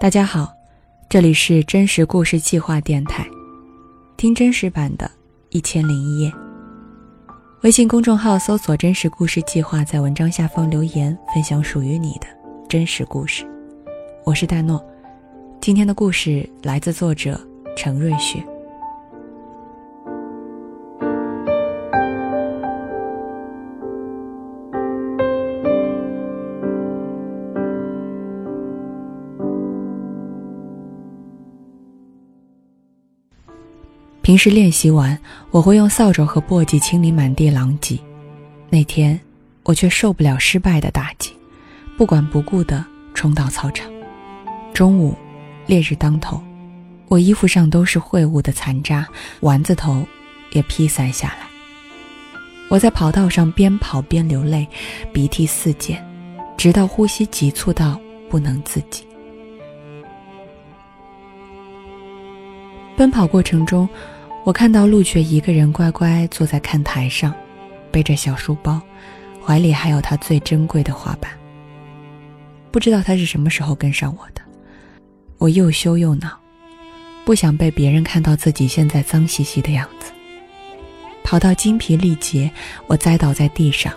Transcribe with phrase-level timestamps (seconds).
[0.00, 0.50] 大家好，
[1.10, 3.22] 这里是真实故事计划电台，
[4.16, 5.04] 听真实版的
[5.50, 6.30] 《一千零一夜》。
[7.60, 12.26] 微信公众号搜索“真实故事计划”，在文章下方留言分享属于你的
[12.66, 13.44] 真实故事。
[14.24, 14.82] 我是戴诺，
[15.60, 17.38] 今天的故事来自作者
[17.76, 18.42] 陈瑞雪。
[34.30, 35.18] 平时练习完，
[35.50, 37.98] 我会用扫帚和簸箕清理满地狼藉。
[38.68, 39.18] 那天，
[39.64, 41.32] 我却受不了失败的打击，
[41.96, 43.90] 不管不顾地冲到操场。
[44.72, 45.16] 中午，
[45.66, 46.40] 烈日当头，
[47.08, 49.04] 我衣服上都是秽物的残渣，
[49.40, 50.06] 丸子头
[50.52, 51.48] 也披散下来。
[52.68, 54.64] 我在跑道上边跑边流泪，
[55.12, 56.00] 鼻涕四溅，
[56.56, 59.04] 直到呼吸急促到不能自己。
[62.96, 63.88] 奔跑过程中。
[64.42, 67.32] 我看到陆觉一个人乖乖坐在看台上，
[67.92, 68.80] 背着小书包，
[69.44, 71.30] 怀里还有他最珍贵的画板。
[72.70, 74.40] 不知道他是什么时候跟上我的，
[75.36, 76.38] 我又羞又恼，
[77.22, 80.10] 不想被别人看到自己现在脏兮兮的样子。
[81.22, 82.50] 跑到精疲力竭，
[82.86, 83.92] 我栽倒在地上，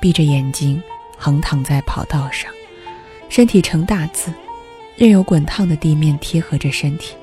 [0.00, 0.82] 闭着眼睛
[1.16, 2.50] 横躺在跑道上，
[3.28, 4.32] 身体呈大字，
[4.96, 7.14] 任由滚烫的地面贴合着身体。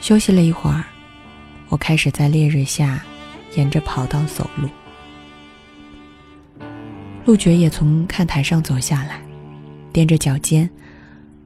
[0.00, 0.84] 休息了一会儿。
[1.70, 3.02] 我开始在烈日下，
[3.54, 4.68] 沿着跑道走路。
[7.24, 9.22] 陆觉也从看台上走下来，
[9.92, 10.68] 踮着脚尖，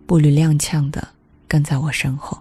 [0.07, 1.07] 步履踉跄的
[1.47, 2.39] 跟在我身后。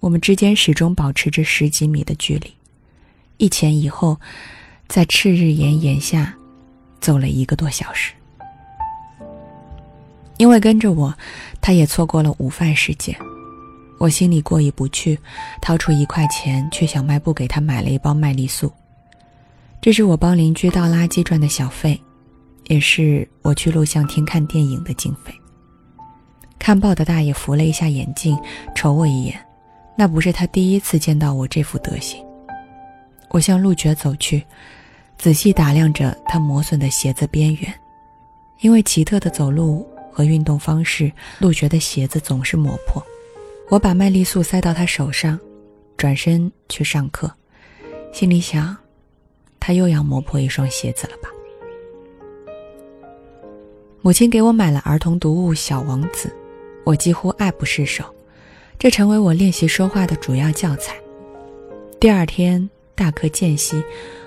[0.00, 2.52] 我们之间始终保持着十几米的距离，
[3.36, 4.18] 一前一后，
[4.88, 6.34] 在赤日炎炎下，
[7.00, 8.12] 走了一个多小时。
[10.38, 11.16] 因为跟着我，
[11.60, 13.16] 他也错过了午饭时间。
[13.98, 15.18] 我心里过意不去，
[15.60, 18.72] 掏出一块钱去小卖部给他买了一包麦丽素。
[19.80, 22.00] 这是我帮邻居倒垃圾赚的小费，
[22.64, 25.32] 也是我去录像厅看电影的经费。
[26.58, 28.36] 看报的大爷扶了一下眼镜，
[28.74, 29.38] 瞅我一眼，
[29.96, 32.22] 那不是他第一次见到我这副德行。
[33.30, 34.44] 我向陆觉走去，
[35.16, 37.72] 仔细打量着他磨损的鞋子边缘，
[38.60, 43.02] 因为奇特的走路和运动方式，陆觉的鞋子总是磨破。
[43.68, 45.38] 我把麦丽素塞到他手上，
[45.96, 47.28] 转身去上课，
[48.12, 48.76] 心里想，
[49.58, 51.28] 他又要磨破一双鞋子了吧？
[54.02, 56.28] 母亲给我买了儿童读物《小王子》，
[56.84, 58.04] 我几乎爱不释手，
[58.78, 60.94] 这成为我练习说话的主要教材。
[61.98, 63.82] 第二天大课间隙，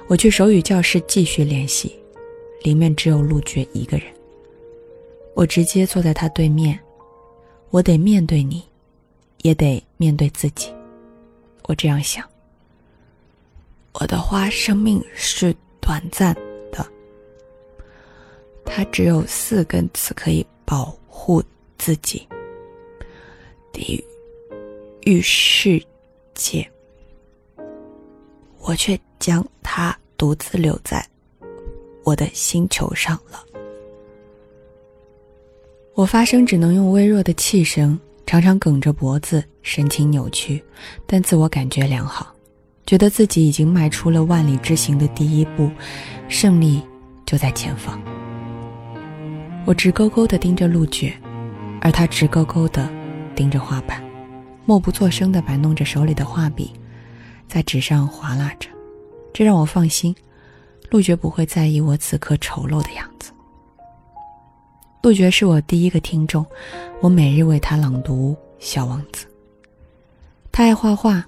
[0.07, 1.97] 我去手语教室继续练习，
[2.61, 4.07] 里面只有陆觉一个人。
[5.33, 6.77] 我直接坐在他对面，
[7.69, 8.61] 我得面对你。
[9.41, 10.73] 也得面对自己，
[11.63, 12.27] 我这样想。
[13.93, 16.33] 我的花生命是短暂
[16.71, 16.85] 的，
[18.63, 21.43] 它只有四根刺可以保护
[21.77, 22.27] 自己。
[23.71, 24.03] 地
[25.05, 25.81] 狱世
[26.33, 26.69] 界，
[28.59, 31.05] 我却将它独自留在
[32.03, 33.43] 我的星球上了。
[35.93, 37.99] 我发声只能用微弱的气声。
[38.29, 40.63] 常常梗着脖子，神情扭曲，
[41.07, 42.31] 但自我感觉良好，
[42.85, 45.71] 觉得自己已经迈出了万里之行的第一步，
[46.27, 46.79] 胜利
[47.25, 47.99] 就在前方。
[49.65, 51.11] 我直勾勾地盯着陆觉，
[51.81, 52.87] 而他直勾勾地
[53.35, 53.99] 盯着画板，
[54.63, 56.71] 默不作声地摆弄着手里的画笔，
[57.47, 58.69] 在纸上划拉着，
[59.33, 60.15] 这让我放心，
[60.91, 63.31] 陆觉不会在意我此刻丑陋的样子。
[65.01, 66.45] 杜绝是我第一个听众，
[66.99, 69.25] 我每日为他朗读《小王子》。
[70.51, 71.25] 他爱画画，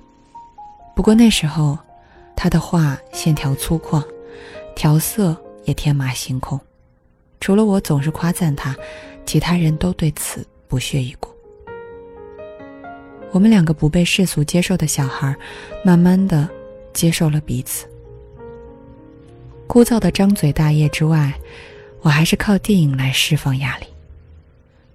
[0.93, 1.77] 不过那时候，
[2.35, 4.03] 他的画线条粗犷，
[4.75, 6.59] 调色也天马行空。
[7.39, 8.75] 除了我总是夸赞他，
[9.25, 11.29] 其他人都对此不屑一顾。
[13.31, 15.33] 我们两个不被世俗接受的小孩，
[15.85, 16.47] 慢慢的
[16.91, 17.87] 接受了彼此。
[19.65, 21.33] 枯燥的张嘴大业之外。
[22.01, 23.85] 我还是靠电影来释放压力。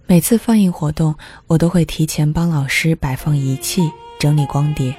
[0.07, 1.15] 每次放映活动，
[1.47, 3.89] 我都会提前帮老师摆放仪器、
[4.19, 4.95] 整理光碟。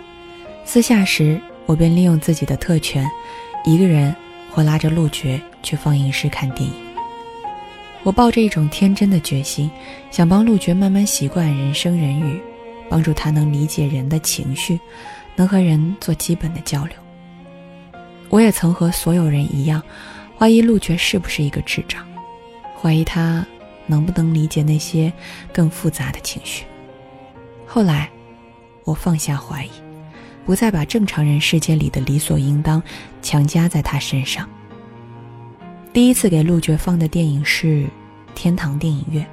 [0.63, 3.09] 私下时，我便利用自己的特权，
[3.65, 4.15] 一个人
[4.51, 6.73] 或拉着陆觉去放映室看电影。
[8.03, 9.69] 我抱着一种天真的决心，
[10.11, 12.41] 想帮陆觉慢慢习惯人生人语，
[12.89, 14.79] 帮助他能理解人的情绪，
[15.35, 16.95] 能和人做基本的交流。
[18.29, 19.81] 我也曾和所有人一样。
[20.37, 22.05] 怀疑陆觉是不是一个智障，
[22.79, 23.43] 怀疑他
[23.87, 25.11] 能不能理解那些
[25.51, 26.63] 更复杂的情绪。
[27.65, 28.07] 后来，
[28.83, 29.71] 我放下怀疑，
[30.45, 32.81] 不再把正常人世界里的理所应当
[33.21, 34.47] 强加在他身上。
[35.91, 37.83] 第一次给陆觉放的电影是
[38.35, 39.25] 《天堂电影院》，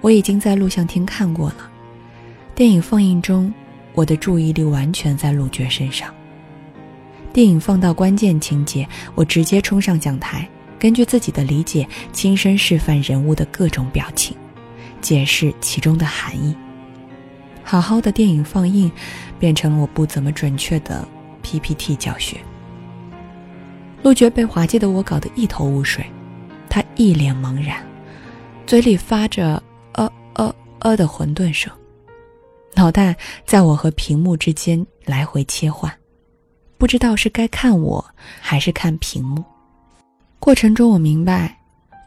[0.00, 1.70] 我已经在录像厅看过了。
[2.54, 3.52] 电影放映中，
[3.92, 6.14] 我的注意力完全在陆觉身上。
[7.32, 10.48] 电影放到关键情节，我直接冲上讲台，
[10.78, 14.36] 根据自己的理解，亲身示范人物的各种表情，
[15.00, 16.54] 解释其中的含义。
[17.62, 18.90] 好好的电影放映，
[19.38, 21.06] 变成了我不怎么准确的
[21.42, 22.38] PPT 教学。
[24.02, 26.04] 陆觉被滑稽的我搞得一头雾水，
[26.68, 27.76] 他一脸茫然，
[28.66, 31.70] 嘴里发着呃呃呃的混沌声，
[32.74, 33.14] 脑袋
[33.44, 35.92] 在我和屏幕之间来回切换。
[36.78, 38.02] 不知道是该看我
[38.40, 39.44] 还是看屏幕。
[40.38, 41.58] 过程中，我明白，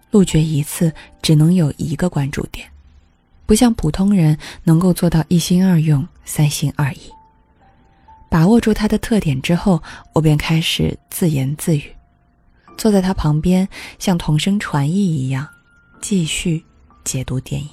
[0.09, 0.91] 陆觉一次
[1.21, 2.65] 只能有一个关注点，
[3.45, 7.01] 不像普通人能够做到一心二用、三心二意。
[8.29, 9.83] 把握住他的特点之后，
[10.13, 11.93] 我便开始自言自语，
[12.77, 13.67] 坐在他旁边，
[13.99, 15.45] 像同声传译一样，
[15.99, 16.63] 继续
[17.03, 17.69] 解读电影。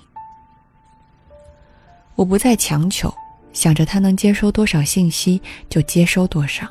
[2.17, 3.15] 我不再强求，
[3.53, 5.41] 想着他能接收多少信息
[5.71, 6.69] 就接收多少。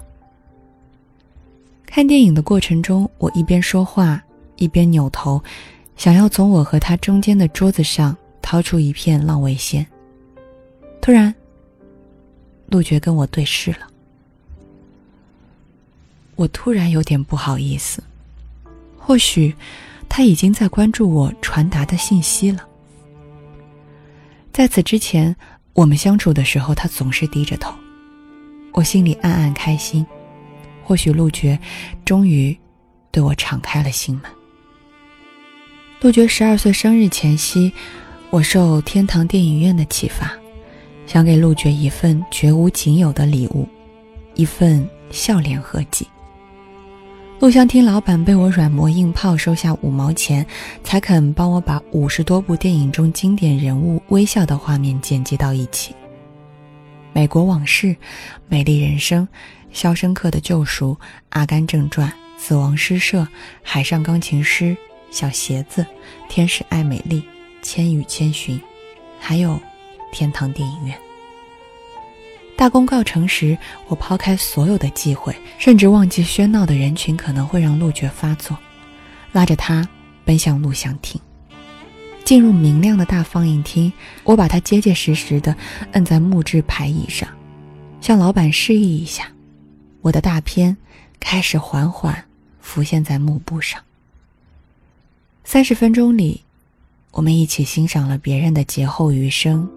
[1.87, 4.21] 看电影的过程中，我一边说话
[4.57, 5.41] 一边扭头，
[5.95, 9.83] 想要从我和他中间的桌子上掏出一片浪味仙。
[11.01, 11.33] 突然，
[12.67, 13.87] 陆觉跟我对视了，
[16.35, 18.03] 我突然有点不好意思。
[18.97, 19.55] 或许
[20.09, 22.63] 他已经在关注我传达的信息了。
[24.51, 25.35] 在此之前，
[25.73, 27.73] 我们相处的时候，他总是低着头，
[28.73, 30.05] 我心里暗暗开心。
[30.87, 31.59] 或许陆觉
[32.05, 32.57] 终于
[33.11, 34.31] 对我敞开了心门。
[35.99, 37.69] 陆觉十二岁生日前夕，
[38.29, 40.31] 我受天堂电影院的启发，
[41.05, 43.67] 想给陆觉一份绝无仅有的礼物，
[44.35, 46.07] 一份笑脸合集。
[47.41, 50.45] 录像厅老板被我软磨硬泡收下五毛钱，
[50.85, 55.93] 才肯帮我把五十多部电影中经典人物微笑的画面剪辑到一起。
[57.11, 57.93] 美国往事，
[58.47, 59.25] 美丽人生。
[59.77, 60.93] 《肖申克的救赎》
[61.29, 63.21] 《阿甘正传》《死亡诗社》
[63.61, 64.65] 《海上钢琴师》
[65.11, 65.83] 《小鞋子》
[66.27, 67.17] 《天使爱美丽》
[67.61, 68.57] 《千与千寻》，
[69.19, 69.51] 还有
[70.11, 70.95] 《天堂电影院》。
[72.55, 73.55] 大功告成时，
[73.87, 78.57] 我抛开所有的忌讳，甚至忘记喧闹的人群可能会让陆觉发作，
[79.31, 79.87] 拉着他
[80.25, 81.21] 奔向录像厅。
[82.23, 85.55] 进入明亮的大放映厅，我把他结结实实地
[85.91, 87.29] 摁在木质排椅上，
[88.01, 89.31] 向老板示意一下。
[90.07, 90.77] 我的大片
[91.19, 92.23] 开始缓缓
[92.61, 93.83] 浮现在幕布上。
[95.43, 96.41] 三十分钟里，
[97.11, 99.69] 我们一起欣赏了别人的劫后余生，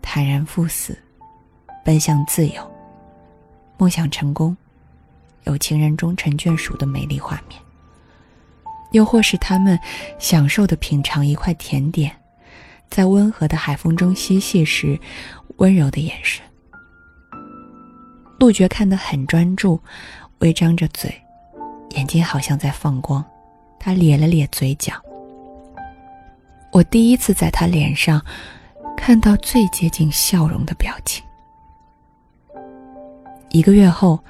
[0.00, 0.98] 坦然赴死，
[1.84, 2.74] 奔向自由，
[3.76, 4.56] 梦想成功，
[5.42, 7.60] 有情人终成眷属的美丽画面。
[8.92, 9.78] 又或是他们
[10.18, 12.10] 享受的品尝一块甜点，
[12.88, 14.98] 在温和的海风中嬉戏时，
[15.58, 16.42] 温柔的眼神。
[18.44, 19.80] 陆觉看得很专注，
[20.40, 21.10] 微张着嘴，
[21.92, 23.24] 眼睛好像在放光。
[23.78, 24.92] 他咧了咧嘴角。
[26.70, 28.22] 我第一次在他脸上
[28.98, 31.24] 看到最接近笑容的表情。
[33.48, 34.22] 一个月后，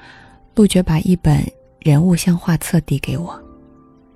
[0.55, 1.45] 陆觉把一本
[1.81, 3.37] 人物像画册递给我，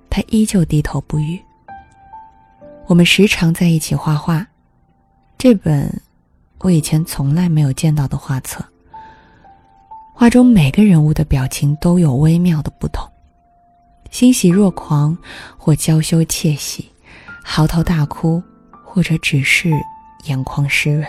[0.08, 1.38] 他依旧低头不语。
[2.86, 4.46] 我们时常在一起画画，
[5.36, 6.00] 这本
[6.60, 8.64] 我以前从来没有见到的画册。
[10.20, 13.10] 画中每个人物的表情都有微妙的不同，
[14.10, 15.16] 欣喜若狂，
[15.56, 16.86] 或娇羞窃喜，
[17.42, 18.42] 嚎啕大哭，
[18.84, 19.70] 或者只是
[20.26, 21.06] 眼眶湿润。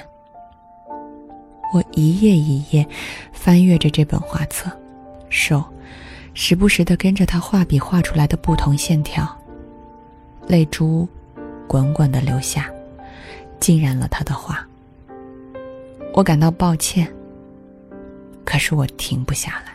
[1.73, 2.87] 我一页一页
[3.33, 4.71] 翻阅着这本画册，
[5.27, 5.61] 手
[6.33, 9.27] 时不时的跟着他画笔画出来的不同线条，
[10.47, 11.05] 泪珠
[11.67, 12.71] 滚滚的流下，
[13.59, 14.65] 浸染了他的画。
[16.13, 17.13] 我感到抱歉。
[18.45, 19.73] 可是我停不下来。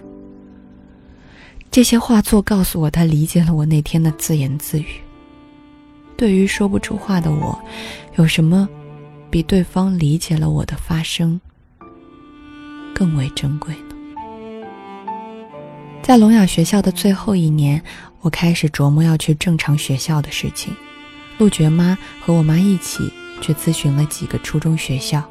[1.71, 4.87] 这些画作告诉我，他理解了我那天的自言自语。
[6.17, 7.59] 对于说不出话的我，
[8.17, 8.67] 有什么
[9.29, 11.39] 比对方理解了我的发声
[12.95, 13.95] 更为珍贵呢？
[16.03, 17.83] 在聋哑学校的最后一年，
[18.23, 20.73] 我开始琢磨要去正常学校的事情。
[21.37, 25.23] 陆觉妈和我妈一起去咨询了几个初中学校。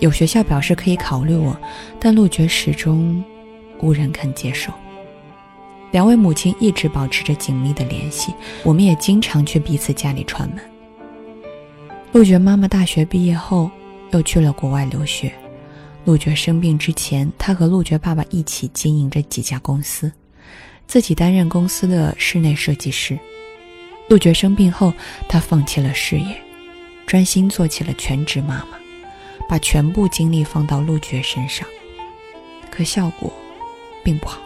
[0.00, 1.56] 有学校表示可以考虑我，
[1.98, 3.22] 但陆觉始终
[3.80, 4.72] 无人肯接受。
[5.92, 8.34] 两位母亲一直保持着紧密的联系，
[8.64, 10.58] 我们也经常去彼此家里串门。
[12.12, 13.70] 陆觉妈妈大学毕业后
[14.10, 15.32] 又去了国外留学。
[16.04, 20.12] 陆觉生病之前，他和陆觉爸爸一起经营着几家公司，
[20.86, 23.18] 自己担任公司的室内设计师。
[24.08, 24.92] 陆觉生病后，
[25.28, 26.36] 他放弃了事业，
[27.06, 28.76] 专心做起了全职妈妈，
[29.48, 31.66] 把全部精力放到陆觉身上，
[32.70, 33.32] 可效果
[34.02, 34.40] 并不好。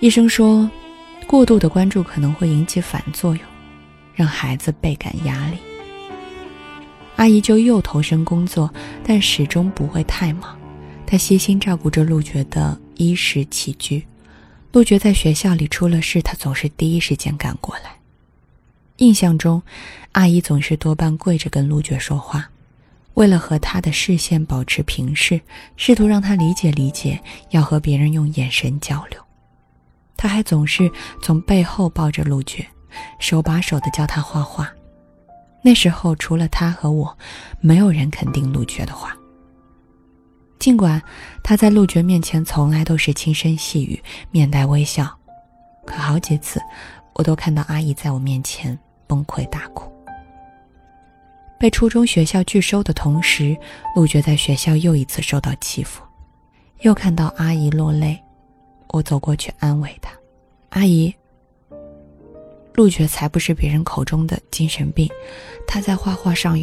[0.00, 0.68] 医生说，
[1.26, 3.44] 过度的关注可能会引起反作用，
[4.14, 5.58] 让孩子倍感压力。
[7.16, 8.72] 阿姨就又投身工作，
[9.04, 10.58] 但始终不会太忙。
[11.06, 14.06] 她悉心照顾着陆觉的衣食起居。
[14.72, 17.96] 陆觉在学校里出了事，她总是第一时间赶过来。
[18.96, 19.62] 印象中，
[20.12, 22.48] 阿姨总是多半跪着跟陆觉说话，
[23.14, 25.40] 为了和他的视线保持平视，
[25.76, 29.20] 试图让他理解理解，要和别人用眼神交流。
[30.16, 30.90] 他还总是
[31.22, 32.66] 从背后抱着陆觉，
[33.18, 34.70] 手把手的教他画画。
[35.62, 37.16] 那时候，除了他和我，
[37.60, 39.16] 没有人肯定陆觉的话。
[40.58, 41.00] 尽管
[41.42, 45.10] 他在陆觉面前从来都是轻声细语、面带微笑，
[45.86, 46.60] 可好几次，
[47.14, 49.90] 我都看到阿姨在我面前崩溃大哭。
[51.60, 53.54] 被初中学校拒收的同时，
[53.94, 56.02] 陆觉在学校又一次受到欺负，
[56.80, 58.18] 又看到阿姨落泪，
[58.88, 60.10] 我走过去安慰她
[60.70, 61.14] ：“阿姨。”
[62.72, 65.06] 陆觉才不是别人口中的精神病，
[65.66, 66.58] 他在画画上，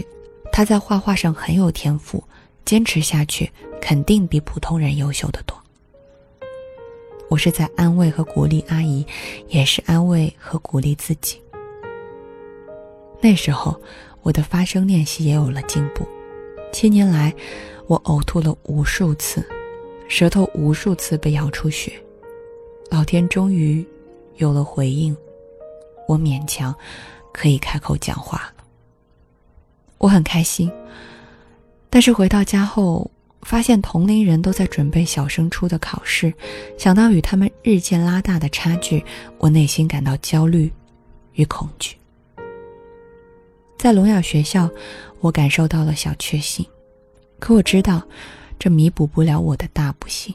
[0.52, 2.24] 他在画画上很有天赋，
[2.66, 3.48] 坚持下去
[3.80, 5.56] 肯定比普通人优秀的多。
[7.30, 9.06] 我是在安慰和鼓励阿姨，
[9.48, 11.40] 也是安慰和鼓励自己。
[13.22, 13.80] 那时候，
[14.28, 16.06] 我的发声练习也有了进步。
[16.74, 17.34] 七年来，
[17.88, 19.42] 我呕吐了无数次，
[20.10, 21.94] 舌头无数次被咬出血，
[22.92, 23.88] 老天终于
[24.36, 25.16] 有了回应。
[26.10, 26.76] 我勉强
[27.32, 28.66] 可以开口讲话了，
[29.98, 30.70] 我很开心。
[31.90, 33.10] 但是回到家后，
[33.44, 36.34] 发现同龄人都在准备小升初的考试，
[36.78, 39.06] 想到与他们日渐拉大的差距，
[39.38, 40.70] 我内心感到焦虑
[41.36, 41.97] 与恐惧。
[43.78, 44.70] 在聋哑学校，
[45.22, 46.66] 我感受到了小确幸，
[47.40, 48.02] 可我知道，
[48.58, 50.34] 这弥补不了我的大不幸。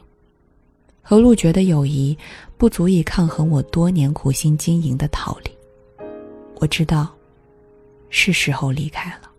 [1.01, 2.17] 和陆觉的友谊，
[2.57, 5.51] 不足以抗衡我多年苦心经营的逃离。
[6.55, 7.13] 我知道，
[8.09, 9.29] 是时候离开了。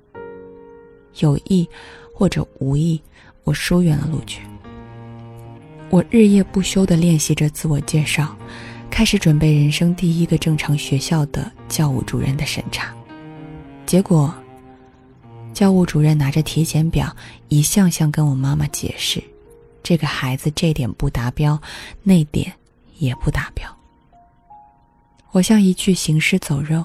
[1.20, 1.66] 有意
[2.12, 3.00] 或者无意，
[3.44, 4.40] 我疏远了陆觉。
[5.88, 8.36] 我日夜不休的练习着自我介绍，
[8.90, 12.94] 开始准备人生第一个正常学校的教务主任的审查。
[13.94, 14.34] 结果，
[15.52, 17.14] 教务主任拿着体检表，
[17.46, 19.22] 一项项跟我妈妈解释：
[19.84, 21.56] 这个孩子这点不达标，
[22.02, 22.52] 那点
[22.98, 23.72] 也不达标。
[25.30, 26.84] 我像一具行尸走肉。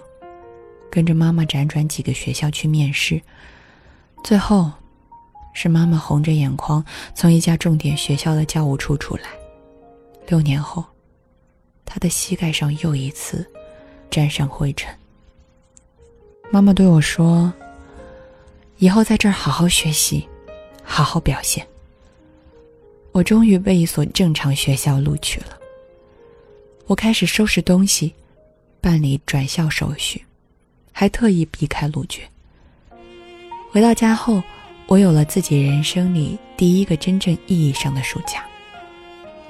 [0.92, 3.20] 跟着妈妈辗转几个学校去面试，
[4.24, 4.72] 最后，
[5.56, 6.86] 是妈妈红着眼眶
[7.16, 9.24] 从一家重点学校的教务处出来。
[10.28, 10.86] 六年后，
[11.86, 13.52] 她的膝盖上又一次
[14.12, 14.94] 沾上灰尘。
[16.52, 17.54] 妈妈对我说
[18.80, 20.28] ：“以后在这儿好好学习，
[20.84, 21.66] 好好表现。”
[23.12, 25.58] 我终于被一所正常学校录取了。
[26.88, 28.14] 我开始收拾东西，
[28.82, 30.24] 办理转校手续。
[30.92, 32.24] 还特意避开陆觉。
[33.72, 34.44] 回到家后，
[34.88, 38.44] 我有了自己人生里第一个真正意义上的暑假。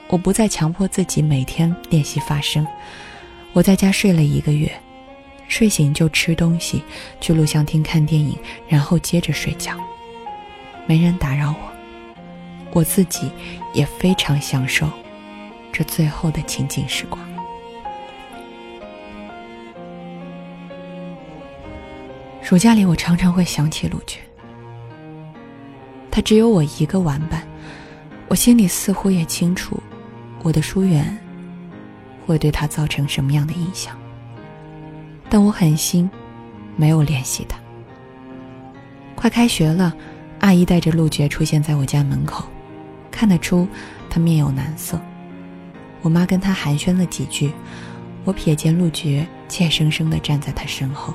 [0.10, 2.68] 我不再强迫自己每天练习发声，
[3.54, 4.72] 我在家睡了一个月，
[5.50, 6.82] 睡醒就吃东西，
[7.20, 8.38] 去录像厅看电影，
[8.68, 9.76] 然后接着睡觉，
[10.86, 12.22] 没人打扰我，
[12.72, 13.30] 我自己
[13.74, 14.88] 也非常享受
[15.74, 17.20] 这最后的清静时光。
[22.42, 24.20] 暑假里，我常常会想起陆觉。
[26.10, 27.46] 他只有我一个玩伴，
[28.28, 29.82] 我心里似乎也清楚，
[30.42, 31.18] 我的疏远
[32.26, 33.99] 会对他造成什么样的影响。
[35.30, 36.10] 但我狠心，
[36.76, 37.58] 没有联系他。
[39.16, 39.94] 快开学了，
[40.40, 42.48] 阿姨带着陆觉出现在我家门口，
[43.12, 43.68] 看得出
[44.10, 45.00] 他面有难色。
[46.02, 47.52] 我妈跟他寒暄了几句，
[48.24, 51.14] 我瞥见陆觉怯生生地站在他身后。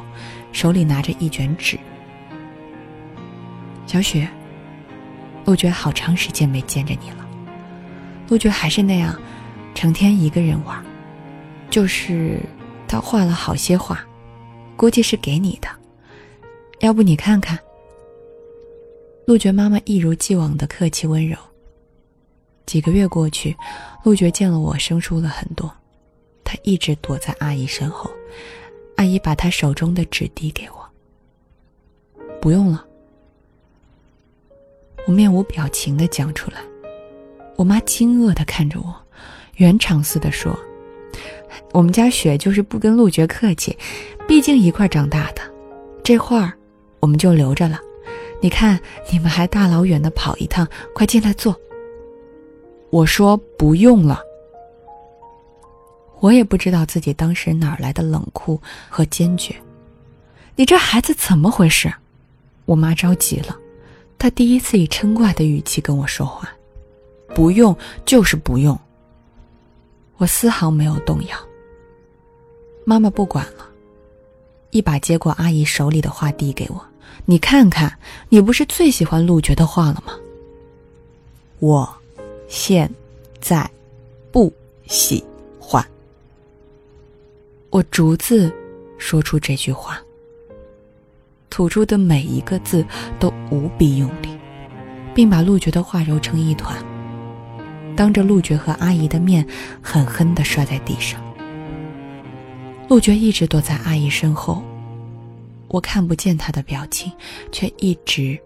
[0.53, 1.77] 手里拿着一卷纸，
[3.87, 4.29] 小雪，
[5.47, 7.27] 陆觉好长时间没见着你了。
[8.29, 9.19] 陆觉还是那样，
[9.75, 10.81] 成天一个人玩。
[11.71, 12.39] 就是
[12.87, 14.05] 他画了好些画，
[14.77, 15.69] 估计是给你的。
[16.81, 17.59] 要不你看看。
[19.27, 21.37] 陆觉妈妈一如既往的客气温柔。
[22.67, 23.57] 几个月过去，
[24.05, 25.71] 陆觉见了我生疏了很多，
[26.43, 28.11] 他一直躲在阿姨身后。
[28.97, 30.87] 阿姨把她手中的纸递给我。
[32.41, 32.85] 不用了。
[35.07, 36.61] 我面无表情的讲出来，
[37.57, 38.95] 我妈惊愕的看着我，
[39.57, 40.59] 圆场似的说
[41.73, 43.77] ：“我们家雪就是不跟陆爵客气，
[44.27, 45.43] 毕竟一块长大的，
[46.03, 46.53] 这画儿
[47.01, 47.81] 我们就留着了。
[48.41, 48.79] 你看
[49.11, 51.59] 你们还大老远的跑一趟，快进来坐。”
[52.91, 54.21] 我说不用了。
[56.21, 59.55] 我也不知道自己当时哪来的冷酷和坚决。
[60.57, 61.93] 你这孩子怎么回事？
[62.65, 63.59] 我妈着急了，
[64.17, 66.49] 她第一次以嗔怪的语气跟我说话。
[67.35, 68.79] 不用就是不用。
[70.17, 71.37] 我丝毫没有动摇。
[72.85, 73.67] 妈妈不管了，
[74.71, 76.85] 一把接过阿姨手里的画递给我
[77.25, 80.15] ：“你看看，你不是最喜欢陆绝的画了吗？”
[81.61, 81.89] 我，
[82.47, 82.91] 现，
[83.41, 83.71] 在，
[84.31, 84.53] 不
[84.87, 85.25] 喜
[85.59, 85.85] 欢。
[87.71, 88.53] 我逐字
[88.99, 90.01] 说出这句话。
[91.49, 92.85] 吐出的每一个字
[93.21, 94.29] 都无比用力，
[95.15, 96.77] 并把陆绝的画揉成一团，
[97.97, 99.47] 当着陆绝和阿姨的面
[99.83, 101.21] 狠狠地摔在地上。
[102.89, 104.63] 陆绝一直躲在阿姨身后，
[105.69, 107.11] 我看不见他的表情，
[107.51, 108.39] 却一直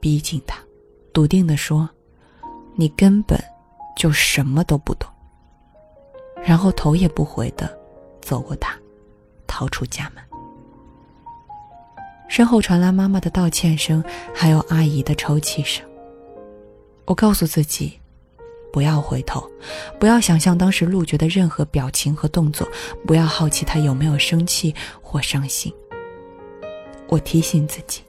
[0.00, 0.58] 逼近他，
[1.12, 1.88] 笃定地说
[2.74, 3.38] ：“你根本
[3.96, 5.08] 就什么都不懂。”
[6.42, 7.70] 然后头也不回地
[8.20, 8.74] 走过他，
[9.46, 10.24] 逃出家门。
[12.26, 14.02] 身后传来妈妈的道歉声，
[14.34, 15.86] 还有阿姨的抽泣声。
[17.04, 18.00] 我告诉自己，
[18.74, 19.48] 不要回头，
[20.00, 22.68] 不要想象当时陆绝的任何表情和动作，
[23.06, 25.72] 不要好奇他有没有生气或伤心。
[27.06, 28.02] 我提醒自己，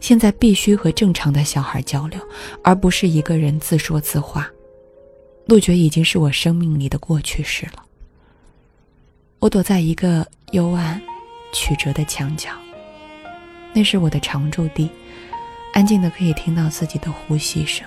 [0.00, 2.18] 现在必须和正常的小孩交流，
[2.64, 4.50] 而不是一个人自说自话。
[5.44, 7.84] 陆绝已经是我生命里的过去式了。
[9.38, 10.98] 我躲在一个幽暗、
[11.52, 12.52] 曲折的墙角。
[13.74, 14.88] 那是我的常驻地，
[15.74, 17.86] 安静的可以听到自己的呼吸声。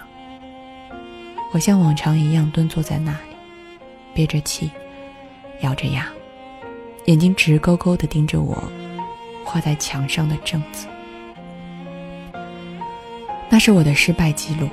[1.51, 3.35] 我像往常一样蹲坐在那里，
[4.13, 4.69] 憋着气，
[5.61, 6.07] 咬着牙，
[7.05, 8.55] 眼睛直勾勾的盯着我
[9.43, 10.87] 画在墙上的正字。
[13.49, 14.69] 那是我的失败记录。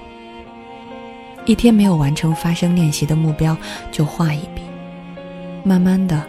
[1.47, 3.57] 一天没有完成发声练习的目标，
[3.91, 4.63] 就画一笔。
[5.65, 6.23] 慢慢的，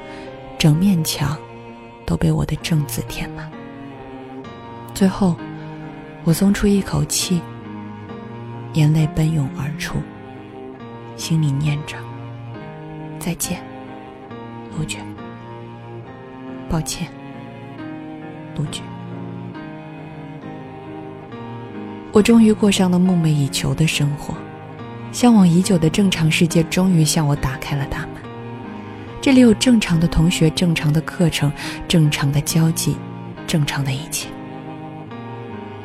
[0.57, 1.37] 整面墙
[2.05, 3.51] 都被我的正字填满。
[4.93, 5.35] 最后，
[6.23, 7.41] 我松出一口气，
[8.73, 9.97] 眼泪奔涌而出，
[11.17, 11.97] 心里念着
[13.19, 13.59] ：“再见，
[14.77, 14.99] 陆觉。
[16.69, 17.07] 抱歉，
[18.55, 18.81] 陆觉。”
[22.13, 24.33] 我终于过上了梦寐以求的生活，
[25.11, 28.09] 向往已久的正常世界终于向我打开了大门。
[29.19, 31.51] 这里有正常的同学、正常的课程、
[31.87, 32.95] 正常的交际、
[33.45, 34.29] 正常的一切。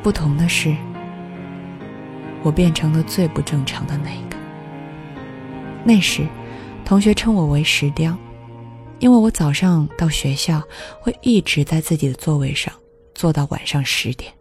[0.03, 0.77] 不同的是，
[2.42, 4.32] 我变成了最不正常的那一个。
[5.85, 6.27] 那时，
[6.85, 8.16] 同学称我为石雕，
[9.01, 10.62] 因为我早上到学校
[11.01, 12.73] 会一直在自己的座位上
[13.14, 14.33] 坐到晚上十点，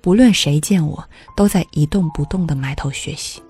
[0.00, 1.02] 不论谁见我，
[1.36, 3.42] 都在一动不动的埋头学习。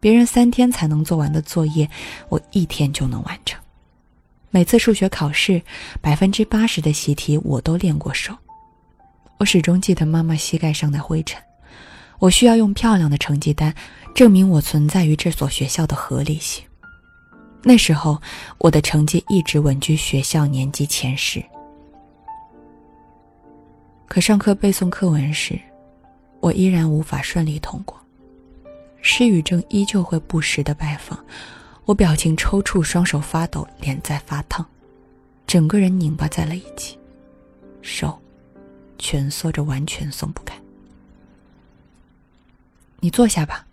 [0.00, 1.88] 别人三天才能做完的作业，
[2.28, 3.60] 我一天就能完成。
[4.50, 5.62] 每次数学考试，
[6.00, 8.34] 百分之八十的习题我都练过手。
[9.38, 11.40] 我始终记得妈妈膝盖上的灰尘，
[12.18, 13.74] 我需要用漂亮的成绩单
[14.14, 16.64] 证明我存在于这所学校的合理性。
[17.62, 18.20] 那时候，
[18.58, 21.44] 我的成绩一直稳居学校年级前十。
[24.06, 25.58] 可上课背诵课文时，
[26.40, 27.98] 我依然无法顺利通过，
[29.02, 31.18] 失语症依旧会不时的拜访，
[31.84, 34.64] 我表情抽搐，双手发抖，脸在发烫，
[35.46, 36.98] 整个人拧巴在了一起，
[37.82, 38.16] 手。
[38.98, 40.58] 蜷缩着，完全松不开。
[43.00, 43.64] 你坐下吧。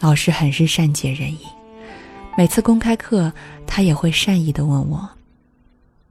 [0.00, 1.40] 老师很是善解人意，
[2.36, 3.32] 每次公开课，
[3.66, 5.08] 他也会善意的问我：“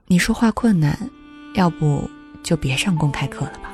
[0.07, 1.09] 你说话困难，
[1.55, 2.09] 要不
[2.43, 3.71] 就别上公开课了吧？”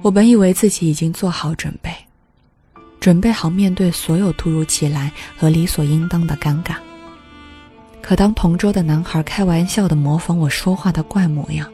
[0.00, 1.90] 我本以为自己已经做好准备，
[3.00, 6.76] 准备好面对所有突如其来和理所应当的尴尬。
[8.00, 11.68] 可当同桌的男孩开玩笑的模仿我说话的怪模样，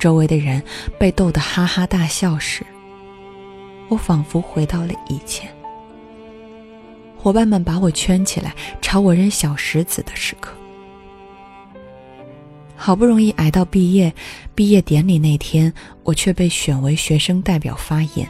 [0.00, 0.62] 周围的人
[0.98, 2.66] 被逗得哈哈大笑时，
[3.90, 5.54] 我仿佛回到了以前。
[7.18, 10.54] 伙伴们把我圈起来，朝我扔小石子的时刻。
[12.74, 14.10] 好不容易挨到毕业，
[14.54, 15.70] 毕业典礼那天，
[16.02, 18.26] 我却被选为学生代表发言。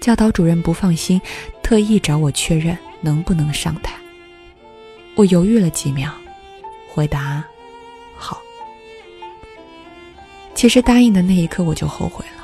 [0.00, 1.20] 教导主任不放心，
[1.62, 3.92] 特意找我确认能不能上台。
[5.14, 6.10] 我犹豫了几秒，
[6.88, 7.44] 回答
[8.16, 8.40] ：“好。”
[10.54, 12.37] 其实答应的那一刻我就后悔了。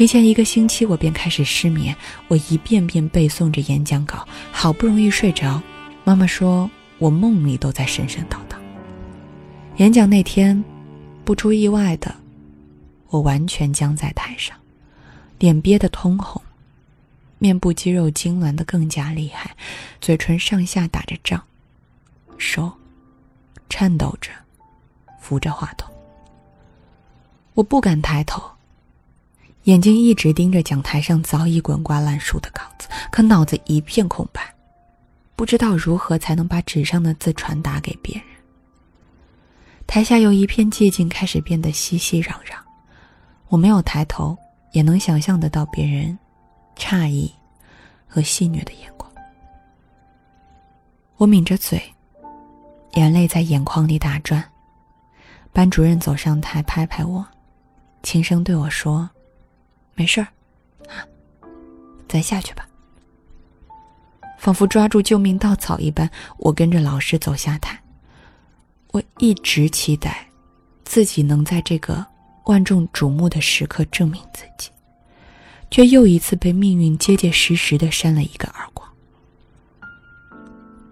[0.00, 1.94] 提前一个星期我便开始失眠，
[2.26, 5.62] 我一遍遍背诵着演讲稿，好不容易睡着。
[6.04, 8.56] 妈妈说我梦里都在神神叨叨。
[9.76, 10.64] 演讲那天，
[11.22, 12.14] 不出意外的，
[13.08, 14.56] 我完全僵在台上，
[15.38, 16.40] 脸憋得通红，
[17.36, 19.54] 面部肌肉痉挛的更加厉害，
[20.00, 21.38] 嘴唇上下打着仗，
[22.38, 22.72] 手
[23.68, 24.30] 颤抖着
[25.20, 25.92] 扶着话筒。
[27.52, 28.42] 我不敢抬头，
[29.64, 34.42] 眼睛一直盯着讲台上早已滚瓜烂熟的稿子，可脑子一片空白，
[35.36, 38.24] 不知道如何才能把纸上的字传达给别人。
[39.86, 42.54] 台下由一片寂静开始变得熙熙攘攘，
[43.48, 44.36] 我没有抬头，
[44.72, 46.18] 也能想象得到别人
[46.76, 47.30] 诧异
[48.06, 49.10] 和戏谑的眼光。
[51.16, 51.82] 我抿着嘴，
[52.92, 54.42] 眼泪在眼眶里打转。
[55.52, 57.26] 班主任走上台，拍拍我。
[58.02, 59.10] 轻声对我说
[59.94, 60.26] ：“没事儿，
[60.88, 61.04] 啊，
[62.08, 62.66] 再下去吧。”
[64.38, 67.78] 仿佛抓住救命稻草一般，我跟着老师走下台。
[68.92, 70.26] 我一直期待
[70.84, 72.04] 自己能在这个
[72.44, 74.70] 万众瞩目的时刻证明自己，
[75.70, 78.88] 却又一次被命运结结实实的扇了一个耳光。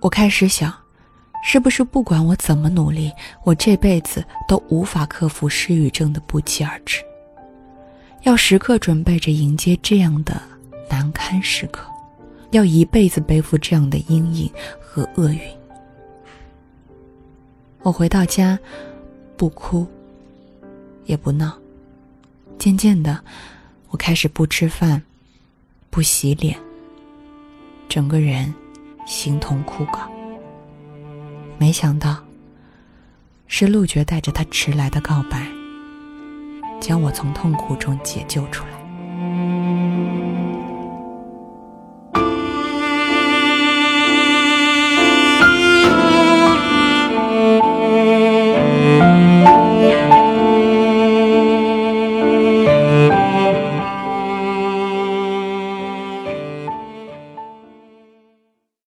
[0.01, 0.73] 我开始想。
[1.41, 3.13] 是不是不管我怎么努力，
[3.45, 7.01] 我这辈子都无法克服失语症的不期而至？
[8.23, 10.41] 要时刻准备着迎接这样的
[10.91, 11.89] 难堪时刻，
[12.51, 14.51] 要一辈子背负这样的阴影
[14.81, 15.41] 和厄运。
[17.83, 18.59] 我回到家，
[19.37, 19.87] 不哭，
[21.07, 21.57] 也不闹，
[22.59, 23.23] 渐渐的，
[23.89, 25.03] 我开始不吃饭，
[25.89, 26.59] 不洗脸，
[27.89, 28.53] 整个人
[29.07, 30.09] 形同枯槁。
[31.57, 32.23] 没想到，
[33.47, 35.47] 是陆觉带着他迟来的告白，
[36.81, 38.78] 将我从痛苦中解救出来。